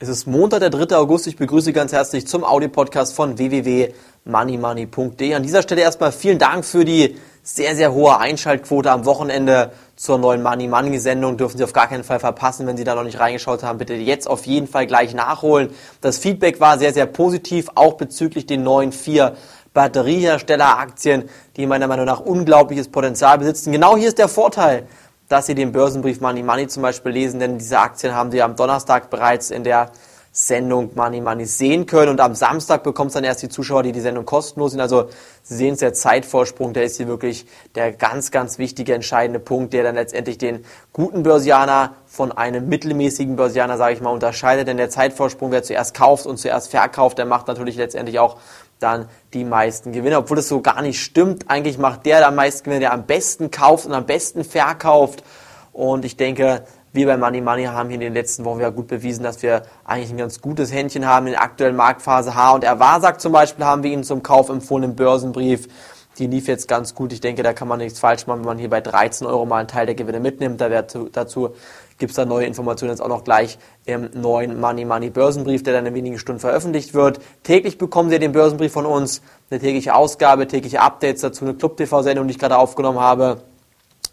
Es 0.00 0.08
ist 0.08 0.26
Montag, 0.26 0.58
der 0.58 0.70
3. 0.70 0.96
August. 0.96 1.28
Ich 1.28 1.36
begrüße 1.36 1.72
ganz 1.72 1.92
herzlich 1.92 2.26
zum 2.26 2.42
Audiopodcast 2.42 3.14
von 3.14 3.38
www.moneymoney.de. 3.38 5.34
An 5.34 5.44
dieser 5.44 5.62
Stelle 5.62 5.82
erstmal 5.82 6.10
vielen 6.10 6.40
Dank 6.40 6.64
für 6.64 6.84
die 6.84 7.16
sehr, 7.44 7.76
sehr 7.76 7.92
hohe 7.92 8.18
Einschaltquote 8.18 8.90
am 8.90 9.04
Wochenende 9.04 9.70
zur 9.94 10.18
neuen 10.18 10.42
Money 10.42 10.66
Money 10.66 10.98
Sendung. 10.98 11.36
Dürfen 11.36 11.58
Sie 11.58 11.64
auf 11.64 11.72
gar 11.72 11.86
keinen 11.86 12.02
Fall 12.02 12.18
verpassen. 12.18 12.66
Wenn 12.66 12.76
Sie 12.76 12.82
da 12.82 12.96
noch 12.96 13.04
nicht 13.04 13.20
reingeschaut 13.20 13.62
haben, 13.62 13.78
bitte 13.78 13.94
jetzt 13.94 14.28
auf 14.28 14.46
jeden 14.46 14.66
Fall 14.66 14.88
gleich 14.88 15.14
nachholen. 15.14 15.70
Das 16.00 16.18
Feedback 16.18 16.58
war 16.58 16.76
sehr, 16.76 16.92
sehr 16.92 17.06
positiv, 17.06 17.68
auch 17.76 17.94
bezüglich 17.94 18.46
den 18.46 18.64
neuen 18.64 18.90
vier 18.90 19.36
Batterieherstelleraktien, 19.74 21.28
die 21.56 21.66
meiner 21.66 21.86
Meinung 21.86 22.06
nach 22.06 22.18
unglaubliches 22.18 22.88
Potenzial 22.88 23.38
besitzen. 23.38 23.70
Genau 23.70 23.96
hier 23.96 24.08
ist 24.08 24.18
der 24.18 24.26
Vorteil 24.28 24.88
dass 25.34 25.46
Sie 25.46 25.56
den 25.56 25.72
Börsenbrief 25.72 26.20
Money 26.20 26.44
Money 26.44 26.68
zum 26.68 26.84
Beispiel 26.84 27.10
lesen, 27.10 27.40
denn 27.40 27.58
diese 27.58 27.80
Aktien 27.80 28.14
haben 28.14 28.30
Sie 28.30 28.40
am 28.40 28.54
Donnerstag 28.54 29.10
bereits 29.10 29.50
in 29.50 29.64
der 29.64 29.90
Sendung 30.30 30.90
Money 30.94 31.20
Money 31.20 31.44
sehen 31.44 31.86
können 31.86 32.10
und 32.10 32.20
am 32.20 32.36
Samstag 32.36 32.84
bekommt 32.84 33.08
es 33.08 33.14
dann 33.14 33.24
erst 33.24 33.42
die 33.42 33.48
Zuschauer, 33.48 33.82
die 33.82 33.90
die 33.90 34.00
Sendung 34.00 34.24
kostenlos 34.26 34.70
sind. 34.70 34.80
Also 34.80 35.08
Sie 35.42 35.56
sehen 35.56 35.74
es, 35.74 35.80
der 35.80 35.92
Zeitvorsprung, 35.92 36.72
der 36.72 36.84
ist 36.84 36.98
hier 36.98 37.08
wirklich 37.08 37.46
der 37.74 37.90
ganz, 37.90 38.30
ganz 38.30 38.58
wichtige, 38.58 38.94
entscheidende 38.94 39.40
Punkt, 39.40 39.72
der 39.72 39.82
dann 39.82 39.96
letztendlich 39.96 40.38
den 40.38 40.64
guten 40.92 41.24
Börsianer 41.24 41.94
von 42.06 42.30
einem 42.30 42.68
mittelmäßigen 42.68 43.34
Börsianer, 43.34 43.76
sage 43.76 43.94
ich 43.94 44.00
mal, 44.00 44.10
unterscheidet. 44.10 44.68
Denn 44.68 44.76
der 44.76 44.88
Zeitvorsprung, 44.88 45.50
wer 45.50 45.64
zuerst 45.64 45.94
kauft 45.94 46.26
und 46.26 46.36
zuerst 46.36 46.70
verkauft, 46.70 47.18
der 47.18 47.26
macht 47.26 47.48
natürlich 47.48 47.76
letztendlich 47.76 48.20
auch 48.20 48.36
dann 48.78 49.08
die 49.32 49.44
meisten 49.44 49.92
Gewinne. 49.92 50.18
Obwohl 50.18 50.36
das 50.36 50.48
so 50.48 50.60
gar 50.60 50.82
nicht 50.82 51.00
stimmt. 51.00 51.50
Eigentlich 51.50 51.78
macht 51.78 52.06
der, 52.06 52.26
am 52.26 52.34
meisten 52.34 52.64
Gewinne, 52.64 52.80
der 52.80 52.92
am 52.92 53.06
besten 53.06 53.50
kauft 53.50 53.86
und 53.86 53.92
am 53.92 54.06
besten 54.06 54.44
verkauft. 54.44 55.22
Und 55.72 56.04
ich 56.04 56.16
denke, 56.16 56.64
wir 56.94 57.06
bei 57.06 57.16
Money 57.16 57.40
Money 57.40 57.64
haben 57.64 57.88
hier 57.88 57.96
in 57.96 58.00
den 58.00 58.14
letzten 58.14 58.44
Wochen 58.44 58.60
ja 58.60 58.70
gut 58.70 58.86
bewiesen, 58.86 59.24
dass 59.24 59.42
wir 59.42 59.62
eigentlich 59.84 60.10
ein 60.10 60.16
ganz 60.16 60.40
gutes 60.40 60.72
Händchen 60.72 61.06
haben 61.06 61.26
in 61.26 61.32
der 61.32 61.42
aktuellen 61.42 61.74
Marktphase 61.74 62.36
H 62.36 62.52
und 62.52 62.62
R. 62.62 62.78
Wasak 62.78 63.20
zum 63.20 63.32
Beispiel 63.32 63.64
haben 63.64 63.82
wir 63.82 63.90
Ihnen 63.90 64.04
zum 64.04 64.22
Kauf 64.22 64.48
empfohlen 64.48 64.84
im 64.84 64.94
Börsenbrief. 64.94 65.66
Die 66.18 66.26
lief 66.26 66.46
jetzt 66.46 66.68
ganz 66.68 66.94
gut. 66.94 67.12
Ich 67.12 67.20
denke, 67.20 67.42
da 67.42 67.52
kann 67.52 67.66
man 67.66 67.78
nichts 67.78 67.98
falsch 67.98 68.26
machen, 68.26 68.40
wenn 68.40 68.46
man 68.46 68.58
hier 68.58 68.70
bei 68.70 68.80
13 68.80 69.26
Euro 69.26 69.46
mal 69.46 69.58
einen 69.58 69.68
Teil 69.68 69.86
der 69.86 69.94
Gewinne 69.94 70.20
mitnimmt. 70.20 70.60
Da 70.60 70.70
wird 70.70 70.96
dazu 71.12 71.50
gibt 71.98 72.10
es 72.10 72.16
da 72.16 72.24
neue 72.24 72.46
Informationen 72.46 72.90
jetzt 72.90 73.00
auch 73.00 73.08
noch 73.08 73.24
gleich 73.24 73.58
im 73.84 74.10
neuen 74.14 74.60
Money 74.60 74.84
Money 74.84 75.10
Börsenbrief, 75.10 75.62
der 75.62 75.74
dann 75.74 75.86
in 75.86 75.94
wenigen 75.94 76.18
Stunden 76.18 76.40
veröffentlicht 76.40 76.94
wird. 76.94 77.20
Täglich 77.42 77.78
bekommen 77.78 78.10
Sie 78.10 78.18
den 78.18 78.32
Börsenbrief 78.32 78.72
von 78.72 78.86
uns, 78.86 79.22
eine 79.50 79.60
tägliche 79.60 79.94
Ausgabe, 79.94 80.48
tägliche 80.48 80.80
Updates 80.80 81.22
dazu, 81.22 81.44
eine 81.44 81.54
Club-TV-Sendung, 81.54 82.26
die 82.26 82.32
ich 82.32 82.38
gerade 82.38 82.58
aufgenommen 82.58 83.00
habe. 83.00 83.42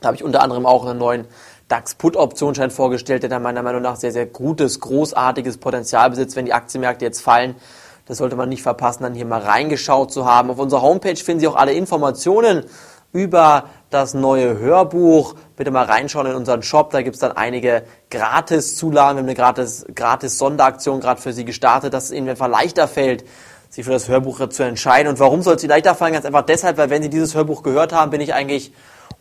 Da 0.00 0.08
habe 0.08 0.16
ich 0.16 0.24
unter 0.24 0.42
anderem 0.42 0.66
auch 0.66 0.86
einen 0.86 0.98
neuen 0.98 1.26
DAX-Put-Optionsschein 1.68 2.70
vorgestellt, 2.70 3.22
der 3.22 3.30
dann 3.30 3.42
meiner 3.42 3.62
Meinung 3.62 3.82
nach 3.82 3.96
sehr, 3.96 4.12
sehr 4.12 4.26
gutes, 4.26 4.80
großartiges 4.80 5.58
Potenzial 5.58 6.10
besitzt, 6.10 6.34
wenn 6.34 6.46
die 6.46 6.54
Aktienmärkte 6.54 7.04
jetzt 7.04 7.20
fallen. 7.20 7.56
Das 8.08 8.18
sollte 8.18 8.36
man 8.36 8.48
nicht 8.48 8.62
verpassen, 8.62 9.02
dann 9.02 9.14
hier 9.14 9.26
mal 9.26 9.40
reingeschaut 9.40 10.10
zu 10.10 10.24
haben. 10.24 10.50
Auf 10.50 10.58
unserer 10.58 10.80
Homepage 10.80 11.14
finden 11.14 11.40
Sie 11.40 11.46
auch 11.46 11.56
alle 11.56 11.74
Informationen 11.74 12.64
über 13.12 13.64
das 13.90 14.14
neue 14.14 14.58
Hörbuch. 14.58 15.34
Bitte 15.56 15.70
mal 15.70 15.84
reinschauen 15.84 16.26
in 16.26 16.34
unseren 16.34 16.62
Shop. 16.62 16.90
Da 16.90 17.02
gibt 17.02 17.16
es 17.16 17.20
dann 17.20 17.32
einige 17.32 17.82
Gratis-Zulagen. 18.10 19.16
Wir 19.16 19.20
haben 19.20 19.26
eine 19.26 19.34
gratis, 19.34 19.84
gratis 19.94 20.38
Sonderaktion 20.38 21.00
gerade 21.00 21.20
für 21.20 21.34
Sie 21.34 21.44
gestartet, 21.44 21.92
dass 21.92 22.04
es 22.04 22.10
Ihnen 22.12 22.30
einfach 22.30 22.48
leichter 22.48 22.88
fällt, 22.88 23.24
sich 23.68 23.84
für 23.84 23.92
das 23.92 24.08
Hörbuch 24.08 24.48
zu 24.48 24.62
entscheiden. 24.62 25.08
Und 25.08 25.20
warum 25.20 25.42
soll 25.42 25.56
es 25.56 25.62
Ihnen 25.62 25.70
leichter 25.70 25.94
fallen? 25.94 26.14
Ganz 26.14 26.24
einfach 26.24 26.46
deshalb, 26.46 26.78
weil 26.78 26.88
wenn 26.88 27.02
Sie 27.02 27.10
dieses 27.10 27.34
Hörbuch 27.34 27.62
gehört 27.62 27.92
haben, 27.92 28.10
bin 28.10 28.22
ich 28.22 28.32
eigentlich 28.32 28.72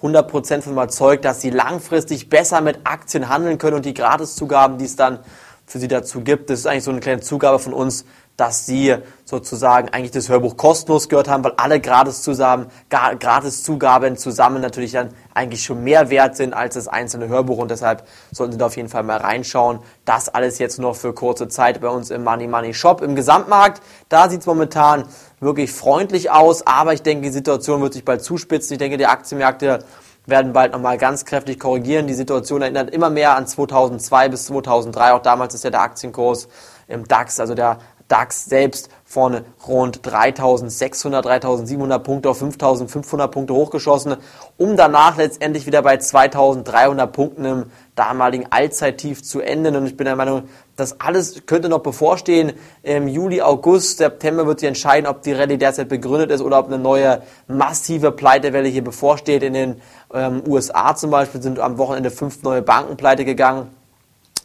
100% 0.00 0.62
von 0.62 0.72
überzeugt, 0.74 1.24
dass 1.24 1.40
Sie 1.40 1.50
langfristig 1.50 2.28
besser 2.28 2.60
mit 2.60 2.80
Aktien 2.84 3.28
handeln 3.28 3.58
können 3.58 3.76
und 3.76 3.84
die 3.84 3.94
Gratiszugaben, 3.94 4.78
die 4.78 4.84
es 4.84 4.94
dann 4.94 5.18
für 5.66 5.80
Sie 5.80 5.88
dazu 5.88 6.20
gibt, 6.20 6.48
das 6.48 6.60
ist 6.60 6.66
eigentlich 6.66 6.84
so 6.84 6.92
eine 6.92 7.00
kleine 7.00 7.20
Zugabe 7.20 7.58
von 7.58 7.72
uns, 7.72 8.04
dass 8.36 8.66
sie 8.66 8.94
sozusagen 9.24 9.88
eigentlich 9.88 10.10
das 10.10 10.28
Hörbuch 10.28 10.56
kostenlos 10.56 11.08
gehört 11.08 11.28
haben, 11.28 11.42
weil 11.42 11.54
alle 11.56 11.80
Gratiszugaben, 11.80 12.66
Gratiszugaben 12.90 14.16
zusammen 14.16 14.60
natürlich 14.60 14.92
dann 14.92 15.10
eigentlich 15.34 15.64
schon 15.64 15.82
mehr 15.82 16.10
wert 16.10 16.36
sind 16.36 16.52
als 16.54 16.74
das 16.74 16.86
einzelne 16.86 17.28
Hörbuch 17.28 17.58
und 17.58 17.70
deshalb 17.70 18.06
sollten 18.30 18.52
Sie 18.52 18.58
da 18.58 18.66
auf 18.66 18.76
jeden 18.76 18.88
Fall 18.88 19.02
mal 19.02 19.18
reinschauen. 19.18 19.80
Das 20.04 20.28
alles 20.28 20.58
jetzt 20.58 20.78
noch 20.78 20.96
für 20.96 21.12
kurze 21.12 21.48
Zeit 21.48 21.80
bei 21.80 21.88
uns 21.88 22.10
im 22.10 22.24
Money 22.24 22.46
Money 22.46 22.74
Shop. 22.74 23.00
Im 23.00 23.16
Gesamtmarkt, 23.16 23.82
da 24.08 24.28
sieht 24.28 24.40
es 24.40 24.46
momentan 24.46 25.04
wirklich 25.40 25.72
freundlich 25.72 26.30
aus, 26.30 26.66
aber 26.66 26.92
ich 26.92 27.02
denke, 27.02 27.24
die 27.24 27.32
Situation 27.32 27.80
wird 27.80 27.94
sich 27.94 28.04
bald 28.04 28.22
zuspitzen. 28.22 28.74
Ich 28.74 28.78
denke, 28.78 28.96
die 28.98 29.06
Aktienmärkte 29.06 29.80
werden 30.26 30.52
bald 30.52 30.72
nochmal 30.72 30.98
ganz 30.98 31.24
kräftig 31.24 31.58
korrigieren. 31.58 32.06
Die 32.06 32.14
Situation 32.14 32.60
erinnert 32.60 32.90
immer 32.90 33.10
mehr 33.10 33.36
an 33.36 33.46
2002 33.46 34.28
bis 34.28 34.46
2003. 34.46 35.12
Auch 35.12 35.22
damals 35.22 35.54
ist 35.54 35.64
ja 35.64 35.70
der 35.70 35.82
Aktienkurs 35.82 36.48
im 36.88 37.06
DAX, 37.06 37.40
also 37.40 37.54
der 37.54 37.78
DAX 38.08 38.44
selbst 38.44 38.88
von 39.04 39.40
rund 39.66 40.04
3600, 40.04 41.24
3700 41.24 42.02
Punkte 42.02 42.28
auf 42.28 42.38
5500 42.38 43.30
Punkte 43.30 43.54
hochgeschossen, 43.54 44.16
um 44.56 44.76
danach 44.76 45.16
letztendlich 45.16 45.66
wieder 45.66 45.82
bei 45.82 45.96
2300 45.96 47.12
Punkten 47.12 47.44
im 47.44 47.64
damaligen 47.94 48.46
Allzeittief 48.50 49.22
zu 49.22 49.40
enden. 49.40 49.76
Und 49.76 49.86
ich 49.86 49.96
bin 49.96 50.04
der 50.04 50.16
Meinung, 50.16 50.48
das 50.76 51.00
alles 51.00 51.46
könnte 51.46 51.68
noch 51.68 51.80
bevorstehen. 51.80 52.52
Im 52.82 53.08
Juli, 53.08 53.42
August, 53.42 53.98
September 53.98 54.46
wird 54.46 54.60
sich 54.60 54.68
entscheiden, 54.68 55.06
ob 55.06 55.22
die 55.22 55.32
Rallye 55.32 55.56
derzeit 55.56 55.88
begründet 55.88 56.30
ist 56.30 56.42
oder 56.42 56.58
ob 56.58 56.66
eine 56.66 56.78
neue 56.78 57.22
massive 57.48 58.12
Pleitewelle 58.12 58.68
hier 58.68 58.84
bevorsteht. 58.84 59.42
In 59.42 59.54
den 59.54 59.80
ähm, 60.12 60.42
USA 60.46 60.94
zum 60.94 61.10
Beispiel 61.10 61.42
sind 61.42 61.58
am 61.58 61.78
Wochenende 61.78 62.10
fünf 62.10 62.42
neue 62.42 62.62
Banken 62.62 62.96
pleite 62.96 63.24
gegangen. 63.24 63.70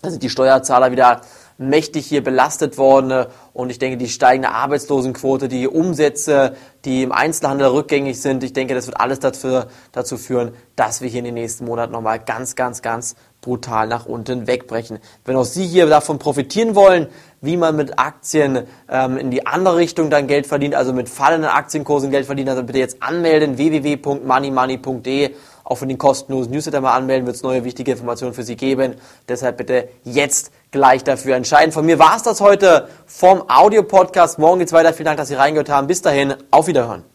Da 0.01 0.09
sind 0.09 0.23
die 0.23 0.29
Steuerzahler 0.29 0.91
wieder 0.91 1.21
mächtig 1.61 2.05
hier 2.05 2.23
belastet 2.23 2.77
worden. 2.77 3.27
Und 3.53 3.69
ich 3.69 3.79
denke, 3.79 3.97
die 3.97 4.09
steigende 4.09 4.49
Arbeitslosenquote, 4.49 5.47
die 5.47 5.67
Umsätze, 5.67 6.55
die 6.83 7.03
im 7.03 7.11
Einzelhandel 7.11 7.67
rückgängig 7.67 8.21
sind, 8.21 8.43
ich 8.43 8.53
denke, 8.53 8.73
das 8.73 8.87
wird 8.87 8.99
alles 8.99 9.19
dafür, 9.19 9.67
dazu 9.91 10.17
führen, 10.17 10.53
dass 10.75 11.01
wir 11.01 11.09
hier 11.09 11.19
in 11.19 11.25
den 11.25 11.35
nächsten 11.35 11.65
Monaten 11.65 11.93
nochmal 11.93 12.19
ganz, 12.19 12.55
ganz, 12.55 12.81
ganz 12.81 13.15
brutal 13.41 13.87
nach 13.87 14.05
unten 14.05 14.47
wegbrechen. 14.47 14.99
Wenn 15.25 15.35
auch 15.35 15.45
Sie 15.45 15.65
hier 15.65 15.87
davon 15.87 16.19
profitieren 16.19 16.75
wollen, 16.75 17.07
wie 17.41 17.57
man 17.57 17.75
mit 17.75 17.99
Aktien 17.99 18.67
ähm, 18.89 19.17
in 19.17 19.31
die 19.31 19.45
andere 19.45 19.77
Richtung 19.77 20.09
dann 20.09 20.27
Geld 20.27 20.47
verdient, 20.47 20.75
also 20.75 20.93
mit 20.93 21.09
fallenden 21.09 21.49
Aktienkursen 21.49 22.11
Geld 22.11 22.25
verdient, 22.25 22.49
also 22.49 22.63
bitte 22.63 22.79
jetzt 22.79 23.01
anmelden, 23.01 23.57
www.moneymoney.de 23.57 25.31
auch 25.63 25.77
für 25.77 25.87
den 25.87 25.97
kostenlosen 25.97 26.51
Newsletter 26.51 26.81
mal 26.81 26.95
anmelden, 26.95 27.25
wird 27.25 27.37
es 27.37 27.43
neue 27.43 27.63
wichtige 27.63 27.91
Informationen 27.91 28.33
für 28.33 28.43
Sie 28.43 28.57
geben. 28.57 28.95
Deshalb 29.29 29.55
bitte 29.55 29.87
jetzt 30.03 30.51
gleich 30.71 31.03
dafür 31.03 31.35
entscheiden. 31.35 31.71
Von 31.71 31.85
mir 31.85 31.97
war 31.97 32.17
es 32.17 32.23
das 32.23 32.41
heute 32.41 32.89
vom 33.05 33.49
Audio-Podcast. 33.49 34.37
Morgen 34.37 34.59
geht's 34.59 34.73
weiter. 34.73 34.91
Vielen 34.93 35.05
Dank, 35.05 35.17
dass 35.17 35.29
Sie 35.29 35.35
reingehört 35.35 35.69
haben. 35.69 35.87
Bis 35.87 36.01
dahin, 36.01 36.33
auf 36.51 36.67
Wiederhören. 36.67 37.10